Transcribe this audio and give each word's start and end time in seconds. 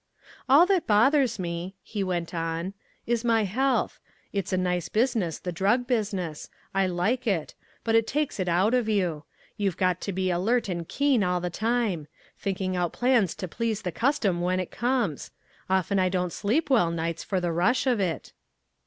"All 0.49 0.65
that 0.65 0.87
bothers 0.87 1.37
me," 1.37 1.75
he 1.83 2.03
went 2.03 2.33
on, 2.33 2.73
"is 3.05 3.23
my 3.23 3.43
health. 3.43 3.99
It's 4.33 4.51
a 4.51 4.57
nice 4.57 4.89
business 4.89 5.37
the 5.37 5.51
drug 5.51 5.85
business: 5.85 6.49
I 6.73 6.87
like 6.87 7.27
it, 7.27 7.53
but 7.83 7.93
it 7.93 8.07
takes 8.07 8.39
it 8.39 8.49
out 8.49 8.73
of 8.73 8.89
you. 8.89 9.25
You've 9.57 9.77
got 9.77 10.01
to 10.01 10.11
be 10.11 10.31
alert 10.31 10.69
and 10.69 10.87
keen 10.87 11.23
all 11.23 11.39
the 11.39 11.51
time; 11.51 12.07
thinking 12.35 12.75
out 12.75 12.93
plans 12.93 13.35
to 13.35 13.47
please 13.47 13.83
the 13.83 13.91
custom 13.91 14.41
when 14.41 14.59
it 14.59 14.71
comes. 14.71 15.29
Often 15.69 15.99
I 15.99 16.09
don't 16.09 16.33
sleep 16.33 16.71
well 16.71 16.89
nights 16.89 17.23
for 17.23 17.39
the 17.39 17.51
rush 17.51 17.85
of 17.85 17.99
it." 17.99 18.33